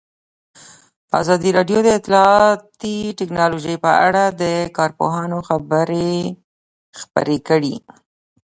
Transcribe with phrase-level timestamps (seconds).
[1.19, 4.43] ازادي راډیو د اطلاعاتی تکنالوژي په اړه د
[4.77, 6.13] کارپوهانو خبرې
[7.01, 7.75] خپرې کړي.